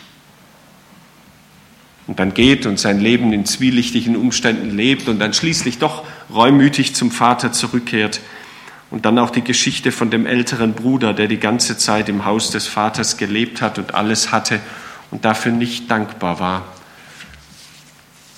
Und 2.06 2.18
dann 2.20 2.34
geht 2.34 2.66
und 2.66 2.78
sein 2.78 3.00
Leben 3.00 3.32
in 3.32 3.46
zwielichtigen 3.46 4.16
Umständen 4.16 4.74
lebt 4.76 5.08
und 5.08 5.18
dann 5.18 5.32
schließlich 5.32 5.78
doch 5.78 6.04
reumütig 6.32 6.94
zum 6.94 7.10
Vater 7.10 7.52
zurückkehrt. 7.52 8.20
Und 8.90 9.04
dann 9.04 9.18
auch 9.18 9.28
die 9.30 9.42
Geschichte 9.42 9.92
von 9.92 10.10
dem 10.10 10.24
älteren 10.24 10.72
Bruder, 10.72 11.12
der 11.12 11.28
die 11.28 11.38
ganze 11.38 11.76
Zeit 11.76 12.08
im 12.08 12.24
Haus 12.24 12.50
des 12.50 12.66
Vaters 12.66 13.18
gelebt 13.18 13.60
hat 13.60 13.78
und 13.78 13.94
alles 13.94 14.32
hatte 14.32 14.60
und 15.10 15.26
dafür 15.26 15.52
nicht 15.52 15.90
dankbar 15.90 16.40
war. 16.40 16.64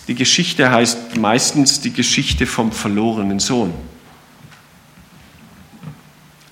Die 0.09 0.15
Geschichte 0.15 0.71
heißt 0.71 1.17
meistens 1.17 1.81
die 1.81 1.93
Geschichte 1.93 2.47
vom 2.47 2.73
verlorenen 2.73 3.39
Sohn. 3.39 3.73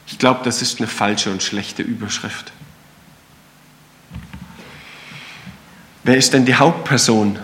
Ich 0.07 0.19
glaube, 0.19 0.41
das 0.45 0.63
ist 0.63 0.79
eine 0.79 0.89
falsche 0.89 1.31
und 1.31 1.43
schlechte 1.43 1.83
Überschrift. 1.83 2.53
Wer 6.05 6.17
ist 6.17 6.33
denn 6.33 6.47
die 6.47 6.55
Hauptperson? 6.55 7.39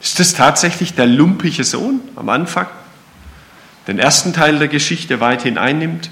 Ist 0.00 0.20
das 0.20 0.34
tatsächlich 0.34 0.94
der 0.94 1.06
lumpige 1.06 1.64
Sohn 1.64 2.00
am 2.14 2.28
Anfang? 2.28 2.68
Den 3.88 3.98
ersten 3.98 4.32
Teil 4.32 4.58
der 4.58 4.68
Geschichte 4.68 5.18
weithin 5.18 5.58
einnimmt? 5.58 6.10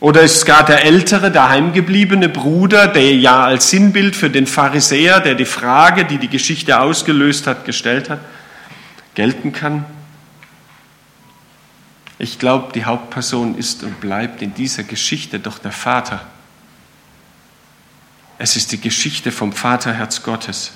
Oder 0.00 0.22
ist 0.22 0.36
es 0.36 0.44
gar 0.46 0.64
der 0.64 0.84
ältere, 0.84 1.30
der 1.30 1.50
heimgebliebene 1.50 2.30
Bruder, 2.30 2.88
der 2.88 3.14
ja 3.14 3.44
als 3.44 3.68
Sinnbild 3.68 4.16
für 4.16 4.30
den 4.30 4.46
Pharisäer, 4.46 5.20
der 5.20 5.34
die 5.34 5.44
Frage, 5.44 6.06
die 6.06 6.16
die 6.16 6.28
Geschichte 6.28 6.80
ausgelöst 6.80 7.46
hat, 7.46 7.66
gestellt 7.66 8.08
hat, 8.08 8.20
gelten 9.14 9.52
kann? 9.52 9.84
Ich 12.18 12.38
glaube, 12.38 12.72
die 12.74 12.86
Hauptperson 12.86 13.58
ist 13.58 13.82
und 13.82 14.00
bleibt 14.00 14.40
in 14.40 14.54
dieser 14.54 14.84
Geschichte 14.84 15.38
doch 15.38 15.58
der 15.58 15.72
Vater. 15.72 16.26
Es 18.38 18.56
ist 18.56 18.72
die 18.72 18.80
Geschichte 18.80 19.30
vom 19.30 19.52
Vaterherz 19.52 20.22
Gottes, 20.22 20.72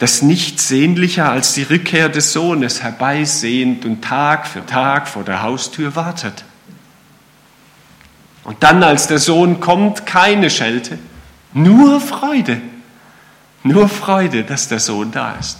das 0.00 0.22
nichts 0.22 0.66
sehnlicher 0.66 1.30
als 1.30 1.54
die 1.54 1.62
Rückkehr 1.62 2.08
des 2.08 2.32
Sohnes 2.32 2.82
herbeisehend 2.82 3.84
und 3.84 4.02
Tag 4.02 4.48
für 4.48 4.66
Tag 4.66 5.06
vor 5.06 5.22
der 5.22 5.42
Haustür 5.42 5.94
wartet. 5.94 6.44
Und 8.44 8.62
dann, 8.62 8.82
als 8.82 9.06
der 9.06 9.18
Sohn 9.18 9.60
kommt, 9.60 10.06
keine 10.06 10.50
Schelte, 10.50 10.98
nur 11.52 12.00
Freude. 12.00 12.60
Nur 13.62 13.88
Freude, 13.88 14.44
dass 14.44 14.68
der 14.68 14.80
Sohn 14.80 15.10
da 15.10 15.34
ist. 15.34 15.58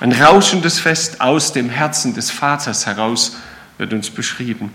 Ein 0.00 0.12
rauschendes 0.12 0.78
Fest 0.78 1.22
aus 1.22 1.52
dem 1.52 1.70
Herzen 1.70 2.12
des 2.14 2.30
Vaters 2.30 2.84
heraus 2.84 3.36
wird 3.78 3.94
uns 3.94 4.10
beschrieben. 4.10 4.70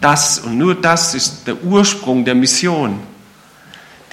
Das 0.00 0.38
und 0.38 0.56
nur 0.56 0.74
das 0.74 1.14
ist 1.14 1.46
der 1.46 1.62
Ursprung 1.62 2.24
der 2.24 2.34
Mission. 2.34 3.00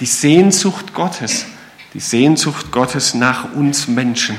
Die 0.00 0.06
Sehnsucht 0.06 0.92
Gottes, 0.92 1.46
die 1.94 2.00
Sehnsucht 2.00 2.70
Gottes 2.70 3.14
nach 3.14 3.54
uns 3.54 3.88
Menschen 3.88 4.36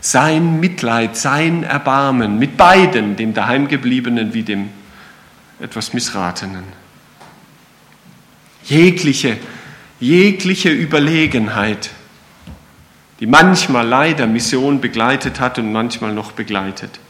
sein 0.00 0.60
Mitleid, 0.60 1.16
sein 1.16 1.62
Erbarmen 1.62 2.38
mit 2.38 2.56
beiden, 2.56 3.16
dem 3.16 3.34
Daheimgebliebenen 3.34 4.34
wie 4.34 4.42
dem 4.42 4.70
etwas 5.60 5.92
Missratenen. 5.92 6.64
Jegliche, 8.64 9.38
jegliche 10.00 10.70
Überlegenheit, 10.70 11.90
die 13.20 13.26
manchmal 13.26 13.86
leider 13.86 14.26
Mission 14.26 14.80
begleitet 14.80 15.40
hat 15.40 15.58
und 15.58 15.72
manchmal 15.72 16.12
noch 16.12 16.32
begleitet. 16.32 17.00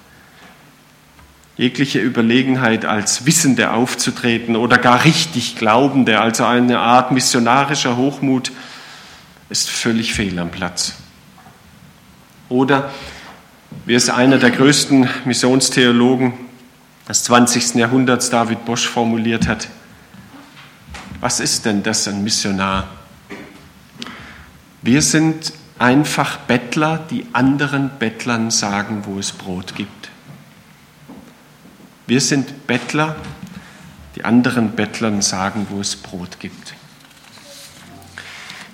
Jegliche 1.57 2.01
Überlegenheit 2.01 2.85
als 2.85 3.25
Wissende 3.25 3.71
aufzutreten 3.73 4.57
oder 4.57 4.77
gar 4.77 5.05
richtig 5.05 5.57
Glaubende, 5.57 6.21
also 6.21 6.45
eine 6.45 6.81
Art 6.81 7.13
missionarischer 7.13 7.97
Hochmut, 7.97 8.53
ist 9.49 9.71
völlig 9.71 10.13
fehl 10.13 10.39
am 10.39 10.51
Platz. 10.51 10.97
Oder 12.49 12.91
wie 13.85 13.95
es 13.95 14.09
einer 14.09 14.39
der 14.39 14.51
größten 14.51 15.09
Missionstheologen 15.25 16.35
des 17.09 17.25
20. 17.25 17.75
Jahrhunderts, 17.75 18.31
David 18.31 18.65
Bosch, 18.65 18.87
formuliert 18.87 19.47
hat, 19.49 19.69
was 21.21 21.41
ist 21.41 21.65
denn 21.65 21.83
das 21.83 22.07
ein 22.09 22.23
Missionar? 22.23 22.89
Wir 24.83 25.03
sind 25.03 25.53
einfach 25.79 26.39
Bettler, 26.39 27.05
die 27.11 27.27
anderen 27.33 27.91
Bettlern 27.99 28.51
sagen, 28.51 29.03
wo 29.05 29.19
es 29.19 29.33
Brot 29.33 29.75
gibt. 29.75 30.11
Wir 32.07 32.21
sind 32.21 32.67
Bettler, 32.67 33.17
die 34.15 34.25
anderen 34.25 34.73
Bettlern 34.73 35.23
sagen, 35.23 35.67
wo 35.71 35.81
es 35.81 35.97
Brot 35.97 36.39
gibt. 36.39 36.66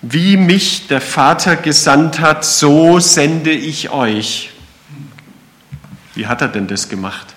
Wie 0.03 0.37
mich 0.37 0.89
der 0.89 1.01
Vater 1.01 1.55
gesandt 1.55 2.19
hat, 2.19 2.45
so 2.45 2.99
sende 2.99 3.53
ich 3.53 3.91
euch. 3.91 4.51
Wie 6.17 6.27
hat 6.27 6.41
er 6.43 6.49
denn 6.49 6.67
das 6.67 6.89
gemacht? 6.89 7.35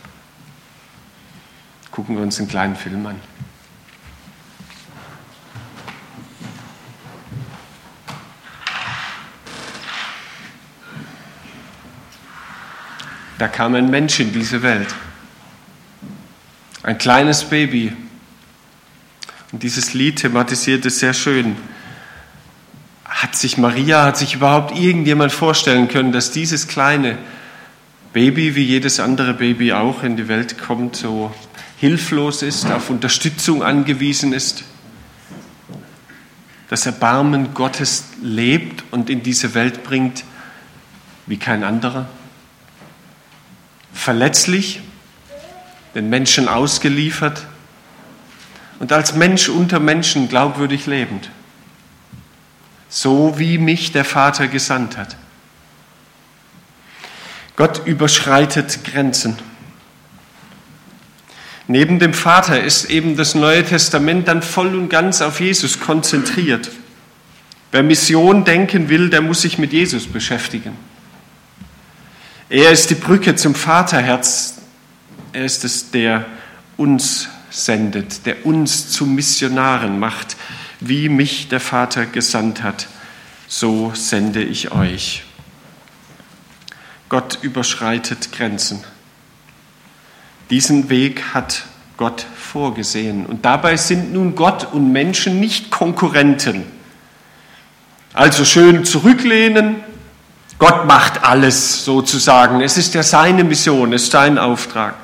Gucken 1.91 2.15
wir 2.15 2.23
uns 2.23 2.39
einen 2.39 2.47
kleinen 2.47 2.75
Film 2.75 3.05
an. 3.05 3.19
Da 13.37 13.47
kam 13.47 13.75
ein 13.75 13.91
Mensch 13.91 14.19
in 14.19 14.33
diese 14.33 14.63
Welt. 14.63 14.93
Ein 16.81 16.97
kleines 16.97 17.43
Baby. 17.43 17.95
Und 19.51 19.61
dieses 19.61 19.93
Lied 19.93 20.17
thematisiert 20.17 20.83
es 20.85 20.99
sehr 20.99 21.13
schön. 21.13 21.55
Hat 23.35 23.41
sich 23.41 23.57
Maria, 23.57 24.05
hat 24.05 24.15
sich 24.15 24.35
überhaupt 24.35 24.79
irgendjemand 24.79 25.29
vorstellen 25.29 25.89
können, 25.89 26.13
dass 26.13 26.31
dieses 26.31 26.69
kleine 26.69 27.17
Baby, 28.13 28.55
wie 28.55 28.63
jedes 28.63 29.01
andere 29.01 29.33
Baby 29.33 29.73
auch 29.73 30.03
in 30.03 30.15
die 30.15 30.29
Welt 30.29 30.57
kommt, 30.57 30.95
so 30.95 31.33
hilflos 31.75 32.43
ist, 32.43 32.71
auf 32.71 32.89
Unterstützung 32.89 33.61
angewiesen 33.61 34.31
ist? 34.31 34.63
Das 36.69 36.85
Erbarmen 36.85 37.53
Gottes 37.53 38.05
lebt 38.21 38.85
und 38.91 39.09
in 39.09 39.21
diese 39.21 39.53
Welt 39.53 39.83
bringt 39.83 40.23
wie 41.27 41.35
kein 41.35 41.65
anderer? 41.65 42.07
verletzlich, 43.93 44.79
den 45.93 46.09
Menschen 46.09 46.47
ausgeliefert 46.47 47.47
und 48.79 48.93
als 48.93 49.15
Mensch 49.15 49.49
unter 49.49 49.81
Menschen 49.81 50.29
glaubwürdig 50.29 50.85
lebend. 50.85 51.31
So 52.89 53.37
wie 53.37 53.57
mich 53.57 53.91
der 53.91 54.05
Vater 54.05 54.47
gesandt 54.47 54.97
hat. 54.97 55.15
Gott 57.55 57.85
überschreitet 57.85 58.83
Grenzen. 58.83 59.37
Neben 61.67 61.99
dem 61.99 62.13
Vater 62.13 62.61
ist 62.61 62.85
eben 62.85 63.15
das 63.15 63.33
Neue 63.33 63.63
Testament 63.65 64.27
dann 64.27 64.41
voll 64.41 64.75
und 64.75 64.89
ganz 64.89 65.21
auf 65.21 65.39
Jesus 65.39 65.79
konzentriert. 65.79 66.69
Wer 67.71 67.81
Mission 67.81 68.45
denken 68.45 68.89
will, 68.89 69.09
der 69.09 69.21
muss 69.21 69.41
sich 69.41 69.57
mit 69.57 69.73
Jesus 69.73 70.07
beschäftigen. 70.07 70.77
Er 72.49 72.71
ist 72.71 72.89
die 72.89 72.95
Brücke 72.95 73.35
zum 73.35 73.55
Vaterherz. 73.55 74.59
Er 75.33 75.45
ist 75.45 75.63
es, 75.65 75.89
der 75.89 76.25
uns 76.77 77.27
sendet, 77.49 78.25
der 78.25 78.45
uns 78.45 78.91
zu 78.91 79.05
Missionaren 79.05 79.97
macht. 79.97 80.37
Wie 80.79 81.09
mich 81.09 81.47
der 81.47 81.59
Vater 81.59 82.05
gesandt 82.05 82.63
hat, 82.63 82.87
so 83.47 83.91
sende 83.93 84.43
ich 84.43 84.71
euch. 84.71 85.23
Gott 87.09 87.39
überschreitet 87.41 88.31
Grenzen. 88.31 88.83
Diesen 90.49 90.89
Weg 90.89 91.33
hat 91.33 91.65
Gott 91.97 92.25
vorgesehen. 92.35 93.25
Und 93.25 93.45
dabei 93.45 93.77
sind 93.77 94.13
nun 94.13 94.35
Gott 94.35 94.73
und 94.73 94.91
Menschen 94.91 95.39
nicht 95.39 95.71
Konkurrenten. 95.71 96.63
Also 98.13 98.45
schön 98.45 98.85
zurücklehnen, 98.85 99.77
Gott 100.57 100.85
macht 100.85 101.23
alles 101.23 101.83
sozusagen. 101.83 102.61
Es 102.61 102.77
ist 102.77 102.93
ja 102.93 103.03
seine 103.03 103.43
Mission, 103.43 103.91
es 103.93 104.03
ist 104.03 104.11
sein 104.11 104.37
Auftrag. 104.37 104.95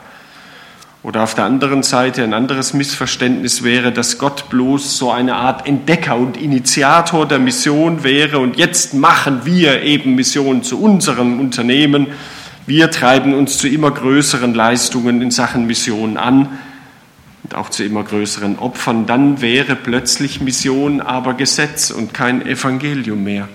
Oder 1.04 1.24
auf 1.24 1.34
der 1.34 1.46
anderen 1.46 1.82
Seite 1.82 2.24
ein 2.24 2.36
anderes 2.36 2.74
Missverständnis 2.74 3.64
wäre, 3.64 3.92
dass 3.92 4.20
Gott 4.20 4.50
bloß 4.50 4.98
so 4.98 5.12
eine 5.12 5.36
Art 5.36 5.66
Entdecker 5.66 6.16
und 6.16 6.38
Initiator 6.38 7.28
der 7.28 7.40
Mission 7.40 8.04
wäre 8.04 8.38
und 8.38 8.56
jetzt 8.58 8.94
machen 8.94 9.42
wir 9.44 9.82
eben 9.82 10.14
Mission 10.14 10.62
zu 10.62 10.80
unserem 10.80 11.40
Unternehmen. 11.40 12.08
Wir 12.68 12.92
treiben 12.92 13.34
uns 13.34 13.58
zu 13.58 13.68
immer 13.68 13.90
größeren 13.90 14.54
Leistungen 14.54 15.24
in 15.24 15.32
Sachen 15.32 15.66
Mission 15.66 16.18
an 16.18 16.60
und 17.44 17.56
auch 17.56 17.70
zu 17.70 17.84
immer 17.84 18.04
größeren 18.04 18.60
Opfern. 18.60 19.08
Dann 19.08 19.42
wäre 19.42 19.76
plötzlich 19.76 20.40
Mission 20.40 21.02
aber 21.02 21.34
Gesetz 21.34 21.90
und 21.90 22.14
kein 22.14 22.46
Evangelium 22.46 23.24
mehr. 23.24 23.50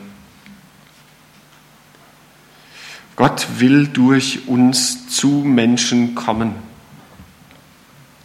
Gott 3.15 3.47
will 3.59 3.87
durch 3.87 4.49
uns 4.49 5.09
zu 5.09 5.29
Menschen 5.29 6.17
kommen. 6.17 6.76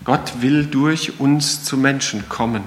Gott 0.04 0.42
will 0.42 0.66
durch 0.66 1.20
uns 1.20 1.64
zu 1.64 1.78
Menschen 1.78 2.28
kommen. 2.28 2.64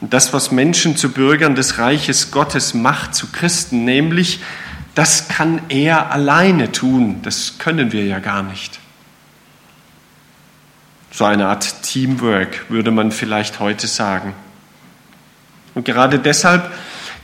Und 0.00 0.12
das, 0.12 0.32
was 0.32 0.50
Menschen 0.50 0.96
zu 0.96 1.10
Bürgern 1.10 1.54
des 1.54 1.78
Reiches 1.78 2.30
Gottes 2.30 2.74
macht, 2.74 3.14
zu 3.14 3.28
Christen, 3.28 3.84
nämlich, 3.84 4.40
das 4.94 5.28
kann 5.28 5.60
er 5.68 6.10
alleine 6.10 6.72
tun. 6.72 7.20
Das 7.22 7.58
können 7.58 7.92
wir 7.92 8.04
ja 8.04 8.18
gar 8.18 8.42
nicht. 8.42 8.78
So 11.10 11.24
eine 11.24 11.48
Art 11.48 11.82
Teamwork 11.82 12.68
würde 12.68 12.90
man 12.90 13.10
vielleicht 13.10 13.60
heute 13.60 13.86
sagen. 13.86 14.34
Und 15.74 15.84
gerade 15.84 16.18
deshalb 16.18 16.70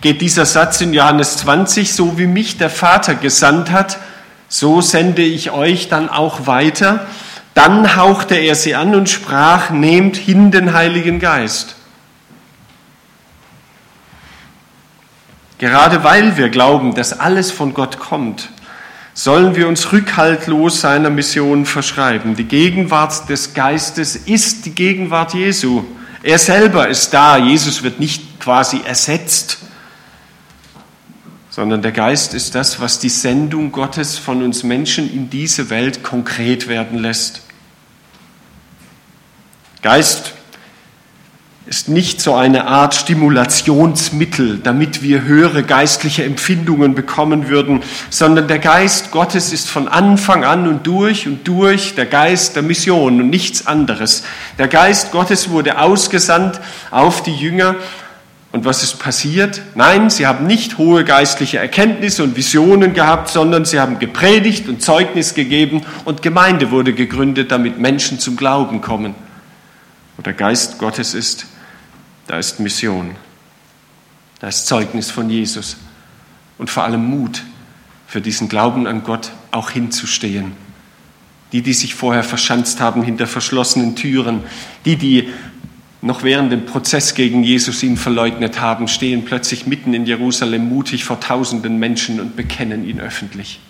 geht 0.00 0.20
dieser 0.20 0.46
Satz 0.46 0.80
in 0.80 0.94
Johannes 0.94 1.38
20, 1.38 1.92
so 1.92 2.18
wie 2.18 2.26
mich 2.26 2.58
der 2.58 2.70
Vater 2.70 3.14
gesandt 3.14 3.70
hat, 3.70 3.98
so 4.48 4.80
sende 4.80 5.22
ich 5.22 5.50
euch 5.50 5.88
dann 5.88 6.08
auch 6.08 6.46
weiter. 6.46 7.06
Dann 7.54 7.96
hauchte 7.96 8.34
er 8.34 8.54
sie 8.54 8.74
an 8.74 8.94
und 8.94 9.08
sprach, 9.08 9.70
nehmt 9.70 10.16
hin 10.16 10.50
den 10.50 10.72
Heiligen 10.72 11.18
Geist. 11.18 11.76
Gerade 15.58 16.02
weil 16.02 16.36
wir 16.36 16.48
glauben, 16.48 16.94
dass 16.94 17.18
alles 17.18 17.52
von 17.52 17.72
Gott 17.74 17.98
kommt, 17.98 18.48
sollen 19.14 19.54
wir 19.54 19.68
uns 19.68 19.92
rückhaltlos 19.92 20.80
seiner 20.80 21.10
Mission 21.10 21.66
verschreiben. 21.66 22.34
Die 22.34 22.44
Gegenwart 22.44 23.28
des 23.28 23.54
Geistes 23.54 24.16
ist 24.16 24.64
die 24.64 24.74
Gegenwart 24.74 25.34
Jesu. 25.34 25.84
Er 26.22 26.38
selber 26.38 26.88
ist 26.88 27.12
da. 27.12 27.36
Jesus 27.36 27.82
wird 27.82 28.00
nicht 28.00 28.40
quasi 28.40 28.80
ersetzt 28.84 29.58
sondern 31.52 31.82
der 31.82 31.92
Geist 31.92 32.32
ist 32.32 32.54
das, 32.54 32.80
was 32.80 32.98
die 32.98 33.10
Sendung 33.10 33.72
Gottes 33.72 34.16
von 34.16 34.42
uns 34.42 34.62
Menschen 34.62 35.12
in 35.12 35.28
diese 35.28 35.68
Welt 35.68 36.02
konkret 36.02 36.66
werden 36.66 36.98
lässt. 36.98 37.42
Geist 39.82 40.32
ist 41.66 41.90
nicht 41.90 42.22
so 42.22 42.34
eine 42.34 42.66
Art 42.68 42.94
Stimulationsmittel, 42.94 44.60
damit 44.60 45.02
wir 45.02 45.24
höhere 45.24 45.62
geistliche 45.62 46.24
Empfindungen 46.24 46.94
bekommen 46.94 47.48
würden, 47.48 47.82
sondern 48.08 48.48
der 48.48 48.58
Geist 48.58 49.10
Gottes 49.10 49.52
ist 49.52 49.68
von 49.68 49.88
Anfang 49.88 50.44
an 50.44 50.66
und 50.66 50.86
durch 50.86 51.26
und 51.26 51.46
durch 51.46 51.94
der 51.94 52.06
Geist 52.06 52.56
der 52.56 52.62
Mission 52.62 53.20
und 53.20 53.28
nichts 53.28 53.66
anderes. 53.66 54.24
Der 54.56 54.68
Geist 54.68 55.12
Gottes 55.12 55.50
wurde 55.50 55.78
ausgesandt 55.78 56.60
auf 56.90 57.22
die 57.22 57.36
Jünger 57.36 57.76
und 58.52 58.66
was 58.66 58.82
ist 58.82 58.98
passiert? 58.98 59.62
Nein, 59.74 60.10
sie 60.10 60.26
haben 60.26 60.46
nicht 60.46 60.76
hohe 60.76 61.04
geistliche 61.04 61.58
Erkenntnisse 61.58 62.22
und 62.22 62.36
Visionen 62.36 62.92
gehabt, 62.92 63.30
sondern 63.30 63.64
sie 63.64 63.80
haben 63.80 63.98
gepredigt 63.98 64.68
und 64.68 64.82
Zeugnis 64.82 65.32
gegeben 65.32 65.82
und 66.04 66.20
Gemeinde 66.20 66.70
wurde 66.70 66.92
gegründet, 66.92 67.50
damit 67.50 67.78
Menschen 67.78 68.18
zum 68.18 68.36
Glauben 68.36 68.82
kommen. 68.82 69.14
Wo 70.18 70.22
der 70.22 70.34
Geist 70.34 70.78
Gottes 70.78 71.14
ist, 71.14 71.46
da 72.26 72.38
ist 72.38 72.60
Mission. 72.60 73.12
Da 74.38 74.48
ist 74.48 74.66
Zeugnis 74.66 75.10
von 75.10 75.30
Jesus 75.30 75.78
und 76.58 76.68
vor 76.68 76.84
allem 76.84 77.06
Mut 77.06 77.42
für 78.06 78.20
diesen 78.20 78.50
Glauben 78.50 78.86
an 78.86 79.02
Gott 79.02 79.32
auch 79.50 79.70
hinzustehen. 79.70 80.52
Die, 81.52 81.62
die 81.62 81.72
sich 81.72 81.94
vorher 81.94 82.24
verschanzt 82.24 82.80
haben 82.80 83.02
hinter 83.02 83.26
verschlossenen 83.26 83.96
Türen, 83.96 84.42
die, 84.84 84.96
die 84.96 85.30
noch 86.02 86.24
während 86.24 86.50
dem 86.50 86.66
Prozess 86.66 87.14
gegen 87.14 87.44
Jesus 87.44 87.82
ihn 87.82 87.96
verleugnet 87.96 88.60
haben, 88.60 88.88
stehen 88.88 89.24
plötzlich 89.24 89.66
mitten 89.66 89.94
in 89.94 90.04
Jerusalem 90.04 90.68
mutig 90.68 91.04
vor 91.04 91.20
tausenden 91.20 91.78
Menschen 91.78 92.20
und 92.20 92.36
bekennen 92.36 92.84
ihn 92.84 93.00
öffentlich 93.00 93.60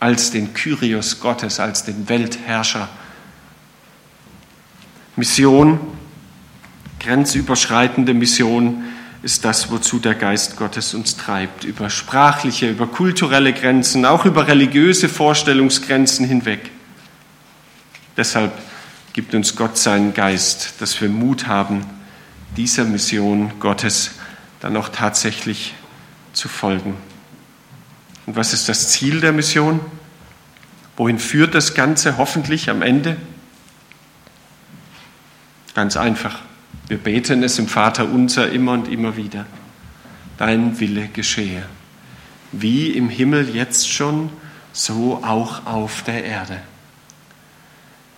als 0.00 0.30
den 0.30 0.54
Kyrios 0.54 1.20
Gottes, 1.20 1.60
als 1.60 1.84
den 1.84 2.08
Weltherrscher. 2.08 2.88
Mission, 5.16 5.80
grenzüberschreitende 7.00 8.14
Mission 8.14 8.84
ist 9.22 9.44
das, 9.44 9.70
wozu 9.70 9.98
der 9.98 10.14
Geist 10.14 10.56
Gottes 10.56 10.94
uns 10.94 11.16
treibt, 11.16 11.64
über 11.64 11.90
sprachliche, 11.90 12.70
über 12.70 12.86
kulturelle 12.86 13.52
Grenzen, 13.52 14.04
auch 14.04 14.24
über 14.24 14.46
religiöse 14.46 15.08
Vorstellungsgrenzen 15.08 16.24
hinweg. 16.24 16.70
Deshalb 18.16 18.52
gibt 19.12 19.34
uns 19.34 19.56
Gott 19.56 19.76
seinen 19.76 20.14
Geist, 20.14 20.74
dass 20.80 21.00
wir 21.00 21.08
Mut 21.08 21.46
haben, 21.46 21.84
dieser 22.56 22.84
Mission 22.84 23.52
Gottes 23.60 24.12
dann 24.60 24.76
auch 24.76 24.88
tatsächlich 24.88 25.74
zu 26.32 26.48
folgen. 26.48 26.96
Und 28.26 28.36
was 28.36 28.52
ist 28.52 28.68
das 28.68 28.90
Ziel 28.90 29.20
der 29.20 29.32
Mission? 29.32 29.80
Wohin 30.96 31.18
führt 31.18 31.54
das 31.54 31.74
Ganze 31.74 32.18
hoffentlich 32.18 32.70
am 32.70 32.82
Ende? 32.82 33.16
Ganz 35.74 35.96
einfach. 35.96 36.40
Wir 36.88 36.98
beten 36.98 37.42
es 37.42 37.58
im 37.58 37.68
Vater 37.68 38.08
unser 38.08 38.50
immer 38.50 38.72
und 38.72 38.88
immer 38.88 39.16
wieder. 39.16 39.46
Dein 40.38 40.80
Wille 40.80 41.08
geschehe. 41.08 41.62
Wie 42.50 42.90
im 42.90 43.08
Himmel 43.08 43.54
jetzt 43.54 43.90
schon, 43.90 44.30
so 44.72 45.22
auch 45.22 45.66
auf 45.66 46.02
der 46.02 46.24
Erde. 46.24 46.60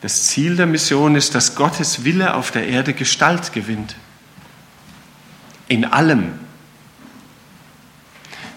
Das 0.00 0.24
Ziel 0.24 0.56
der 0.56 0.66
Mission 0.66 1.14
ist, 1.14 1.34
dass 1.34 1.54
Gottes 1.54 2.04
Wille 2.04 2.34
auf 2.34 2.50
der 2.50 2.66
Erde 2.66 2.94
Gestalt 2.94 3.52
gewinnt. 3.52 3.96
In 5.68 5.84
allem. 5.84 6.32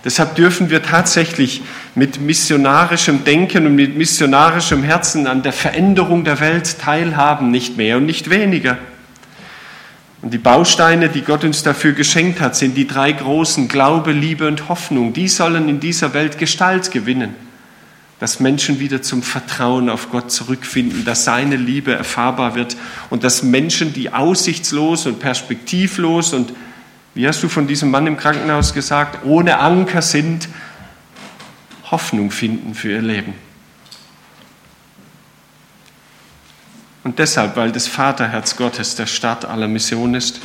Deshalb 0.06 0.36
dürfen 0.36 0.70
wir 0.70 0.84
tatsächlich 0.84 1.62
mit 1.96 2.20
missionarischem 2.20 3.24
Denken 3.24 3.68
und 3.68 3.76
mit 3.76 3.96
missionarischem 3.96 4.84
Herzen 4.84 5.28
an 5.28 5.44
der 5.44 5.54
Veränderung 5.54 6.24
der 6.24 6.40
Welt 6.40 6.80
teilhaben, 6.80 7.52
nicht 7.52 7.78
mehr 7.78 7.98
und 7.98 8.06
nicht 8.06 8.30
weniger. 8.30 8.78
Und 10.22 10.34
die 10.34 10.38
Bausteine, 10.38 11.10
die 11.10 11.22
Gott 11.22 11.44
uns 11.44 11.64
dafür 11.64 11.92
geschenkt 11.92 12.40
hat, 12.40 12.56
sind 12.56 12.76
die 12.76 12.88
drei 12.88 13.12
großen 13.12 13.68
Glaube, 13.68 14.14
Liebe 14.14 14.48
und 14.48 14.70
Hoffnung. 14.70 15.12
Die 15.12 15.28
sollen 15.28 15.68
in 15.68 15.82
dieser 15.82 16.14
Welt 16.14 16.38
Gestalt 16.38 16.92
gewinnen 16.92 17.36
dass 18.24 18.40
Menschen 18.40 18.80
wieder 18.80 19.02
zum 19.02 19.22
Vertrauen 19.22 19.90
auf 19.90 20.10
Gott 20.10 20.32
zurückfinden, 20.32 21.04
dass 21.04 21.26
seine 21.26 21.58
Liebe 21.58 21.94
erfahrbar 21.94 22.56
wird 22.56 22.78
und 23.10 23.26
dass 23.26 23.44
Menschen, 23.44 23.92
die 23.92 24.14
aussichtslos 24.14 25.06
und 25.08 25.20
perspektivlos 25.20 26.32
und, 26.32 26.54
wie 27.16 27.28
hast 27.28 27.44
du 27.44 27.50
von 27.50 27.68
diesem 27.68 27.92
Mann 27.92 28.08
im 28.08 28.16
Krankenhaus 28.16 28.74
gesagt, 28.74 29.26
ohne 29.26 29.60
Anker 29.60 30.02
sind, 30.02 30.48
Hoffnung 31.92 32.32
finden 32.32 32.76
für 32.76 32.92
ihr 32.92 33.02
Leben. 33.02 33.34
Und 37.04 37.20
deshalb, 37.20 37.58
weil 37.58 37.74
das 37.74 37.90
Vaterherz 37.90 38.56
Gottes 38.56 38.96
der 38.96 39.08
Start 39.08 39.44
aller 39.44 39.68
Mission 39.68 40.16
ist, 40.16 40.40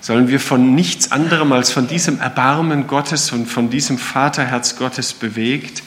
sollen 0.00 0.28
wir 0.28 0.38
von 0.38 0.76
nichts 0.76 1.10
anderem 1.10 1.50
als 1.50 1.72
von 1.72 1.88
diesem 1.88 2.20
Erbarmen 2.20 2.86
Gottes 2.86 3.32
und 3.32 3.46
von 3.46 3.68
diesem 3.68 3.98
Vaterherz 3.98 4.76
Gottes 4.76 5.12
bewegt, 5.12 5.82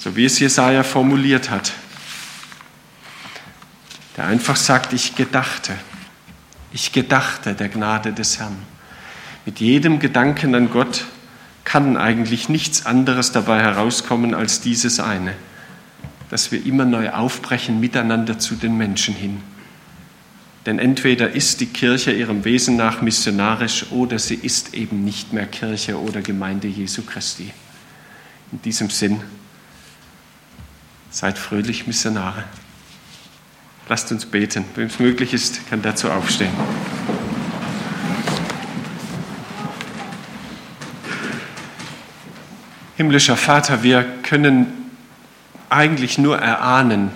so 0.00 0.16
wie 0.16 0.24
es 0.24 0.38
Jesaja 0.38 0.82
formuliert 0.82 1.50
hat, 1.50 1.72
der 4.16 4.24
einfach 4.26 4.56
sagt, 4.56 4.94
ich 4.94 5.14
gedachte, 5.14 5.74
ich 6.72 6.92
gedachte 6.92 7.54
der 7.54 7.68
Gnade 7.68 8.14
des 8.14 8.38
Herrn. 8.38 8.56
Mit 9.44 9.60
jedem 9.60 9.98
Gedanken 9.98 10.54
an 10.54 10.70
Gott 10.70 11.04
kann 11.64 11.98
eigentlich 11.98 12.48
nichts 12.48 12.86
anderes 12.86 13.32
dabei 13.32 13.60
herauskommen 13.60 14.34
als 14.34 14.62
dieses 14.62 15.00
eine, 15.00 15.34
dass 16.30 16.50
wir 16.50 16.64
immer 16.64 16.86
neu 16.86 17.10
aufbrechen 17.10 17.78
miteinander 17.78 18.38
zu 18.38 18.54
den 18.54 18.78
Menschen 18.78 19.14
hin. 19.14 19.42
Denn 20.64 20.78
entweder 20.78 21.30
ist 21.30 21.60
die 21.60 21.66
Kirche 21.66 22.12
ihrem 22.12 22.44
Wesen 22.46 22.76
nach 22.76 23.02
missionarisch 23.02 23.90
oder 23.90 24.18
sie 24.18 24.34
ist 24.34 24.72
eben 24.72 25.04
nicht 25.04 25.34
mehr 25.34 25.46
Kirche 25.46 26.00
oder 26.00 26.22
Gemeinde 26.22 26.68
Jesu 26.68 27.02
Christi. 27.02 27.52
In 28.52 28.62
diesem 28.62 28.88
Sinn 28.88 29.20
Seid 31.10 31.38
fröhlich 31.38 31.86
Missionare. 31.86 32.44
Lasst 33.88 34.12
uns 34.12 34.26
beten. 34.26 34.64
Wenn 34.76 34.86
es 34.86 35.00
möglich 35.00 35.34
ist, 35.34 35.68
kann 35.68 35.82
dazu 35.82 36.10
aufstehen. 36.10 36.52
Himmlischer 42.96 43.36
Vater, 43.36 43.82
wir 43.82 44.04
können 44.22 44.66
eigentlich 45.70 46.18
nur 46.18 46.38
erahnen, 46.38 47.10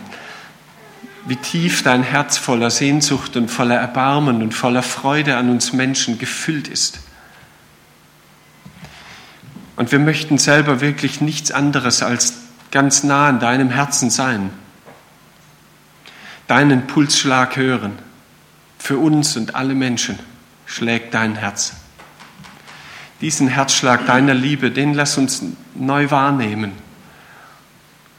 wie 1.26 1.37
tief 1.37 1.83
dein 1.83 2.02
Herz 2.02 2.37
voller 2.38 2.70
Sehnsucht 2.70 3.37
und 3.37 3.50
voller 3.50 3.76
Erbarmen 3.76 4.42
und 4.42 4.52
voller 4.52 4.83
Freude 4.83 5.37
an 5.37 5.50
uns 5.50 5.72
Menschen 5.72 6.18
gefüllt 6.18 6.68
ist. 6.68 7.00
Und 9.76 9.92
wir 9.92 9.98
möchten 9.98 10.38
selber 10.38 10.80
wirklich 10.80 11.20
nichts 11.20 11.50
anderes 11.50 12.02
als 12.02 12.43
ganz 12.74 13.04
nah 13.04 13.28
an 13.28 13.38
deinem 13.38 13.70
Herzen 13.70 14.10
sein, 14.10 14.50
deinen 16.48 16.88
Pulsschlag 16.88 17.56
hören. 17.56 17.92
Für 18.78 18.98
uns 18.98 19.37
und 19.37 19.54
alle 19.54 19.76
Menschen 19.76 20.18
schlägt 20.66 21.14
dein 21.14 21.37
Herz. 21.37 21.74
Diesen 23.20 23.46
Herzschlag 23.46 24.06
deiner 24.06 24.34
Liebe, 24.34 24.72
den 24.72 24.92
lass 24.92 25.16
uns 25.16 25.44
neu 25.76 26.10
wahrnehmen. 26.10 26.72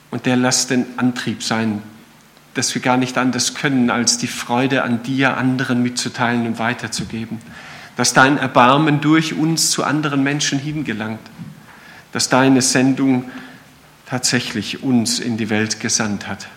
Und 0.09 0.25
der 0.25 0.37
lass 0.37 0.67
den 0.67 0.85
Antrieb 0.97 1.43
sein, 1.43 1.83
dass 2.53 2.73
wir 2.73 2.81
gar 2.81 2.95
nicht 2.95 3.17
anders 3.17 3.55
können, 3.55 3.89
als 3.89 4.17
die 4.17 4.27
Freude 4.27 4.83
an 4.83 5.03
dir 5.03 5.35
anderen 5.35 5.83
mitzuteilen 5.83 6.47
und 6.47 6.59
weiterzugeben. 6.59 7.39
Dass 7.97 8.13
dein 8.13 8.37
Erbarmen 8.37 9.01
durch 9.01 9.33
uns 9.33 9.69
zu 9.69 9.83
anderen 9.83 10.23
Menschen 10.23 10.59
hingelangt. 10.59 11.19
Dass 12.13 12.29
deine 12.29 12.61
Sendung 12.61 13.29
tatsächlich 14.05 14.83
uns 14.83 15.19
in 15.19 15.37
die 15.37 15.49
Welt 15.49 15.79
gesandt 15.79 16.27
hat. 16.27 16.47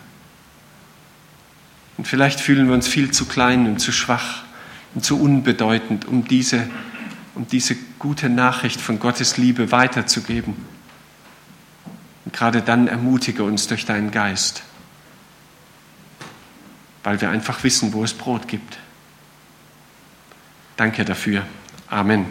Und 1.96 2.06
vielleicht 2.06 2.40
fühlen 2.40 2.68
wir 2.68 2.74
uns 2.74 2.86
viel 2.86 3.10
zu 3.10 3.26
klein 3.26 3.66
und 3.66 3.80
zu 3.80 3.90
schwach 3.92 4.44
und 4.94 5.04
zu 5.04 5.20
unbedeutend, 5.20 6.06
um 6.06 6.26
diese, 6.26 6.68
um 7.34 7.46
diese 7.48 7.76
gute 7.98 8.28
Nachricht 8.28 8.80
von 8.80 9.00
Gottes 9.00 9.36
Liebe 9.36 9.72
weiterzugeben. 9.72 10.54
Und 12.24 12.32
gerade 12.32 12.62
dann 12.62 12.88
ermutige 12.88 13.42
uns 13.42 13.66
durch 13.66 13.84
deinen 13.84 14.10
Geist, 14.10 14.62
weil 17.02 17.20
wir 17.20 17.30
einfach 17.30 17.64
wissen, 17.64 17.92
wo 17.92 18.04
es 18.04 18.14
Brot 18.14 18.46
gibt. 18.46 18.78
Danke 20.76 21.04
dafür. 21.04 21.44
Amen. 21.88 22.26